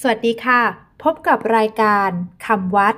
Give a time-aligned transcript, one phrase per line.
[0.00, 0.60] สวัสดีค่ะ
[1.02, 2.10] พบกับรายการ
[2.46, 2.94] คำวัด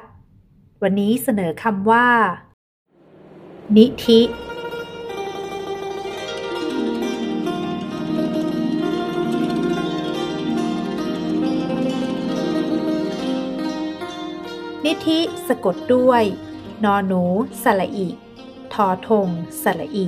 [0.83, 2.09] วันนี้เสนอคำว่า
[3.77, 4.21] นิธิ
[14.87, 15.19] นิธิ
[15.49, 16.23] สะกดด้วย
[16.85, 17.23] นอหนู
[17.63, 18.09] สระอิ
[18.73, 19.29] ทอทง
[19.63, 20.07] สระอิ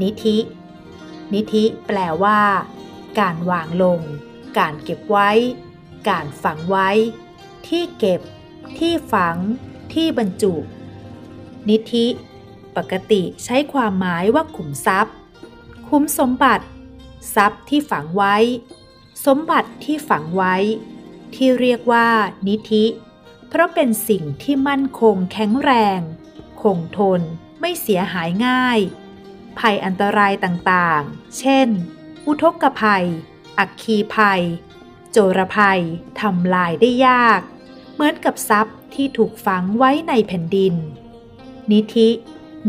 [0.00, 0.36] นิธิ
[1.34, 2.40] นิธิแปลว่า
[3.18, 4.00] การวางลง
[4.58, 5.30] การเก็บไว้
[6.08, 6.90] การฝังไว้
[7.68, 8.20] ที่เก็บ
[8.78, 9.36] ที่ฝัง
[9.94, 10.54] ที่บรรจุ
[11.68, 12.06] นิธิ
[12.76, 15.14] ปกติใช้ความหมายว่าขุมทรัพย์
[15.88, 16.66] คุ้มสมบัติ
[17.34, 18.36] ทรัพย์ที่ฝังไว้
[19.26, 20.56] สมบัติที่ฝังไว้
[21.34, 22.08] ที่เรียกว่า
[22.48, 22.84] นิธิ
[23.48, 26.00] เพราะเป็นสิ่งที่มั่นคงแข็งแรง
[26.62, 27.20] คงทน
[27.60, 28.78] ไม่เสียหายง่าย
[29.58, 31.68] ภัยอันตรายต่างๆ เช่น
[32.26, 33.06] อุทกภัย
[33.58, 34.42] อัคคีภัย
[35.10, 35.82] โจรภัย
[36.20, 37.40] ทำลายได้ยาก
[37.92, 40.74] เหมือนกับทรัพย์ที่ถูกฝังไว้ในแผ่นดิน
[41.72, 42.08] นิธิ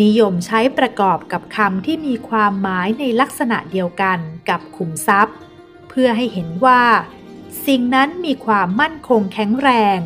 [0.01, 5.35] นิยมใช้ประกอบกับคำที่มีความหมายในลักษณะเดียวกันกับขุมทรัพย์
[5.89, 6.83] เพื่อให้เห็นว่า
[7.65, 9.99] สิ่งนั้นมีความมั่นคงแข็งแรง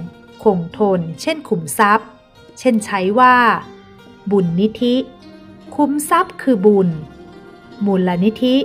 [0.43, 2.07] คงทน เช่นขุมทรัพย์
[2.59, 3.35] เช่นใช้ว่า
[4.31, 4.95] บุญนิธิ
[5.75, 6.89] คุ้มทรัพย์คือบุญ
[7.85, 8.55] มูลนิธิ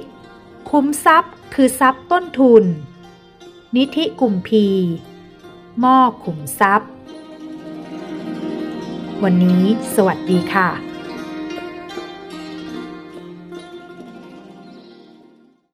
[0.70, 2.64] คุ้มทรัพย์คือทรัพย์ต้นทุน
[3.77, 4.66] นิธิกุมพี
[5.80, 6.91] หม้อขุมทรัพย์
[9.22, 9.62] วันนี้
[9.94, 10.88] สวัสดีค่ะ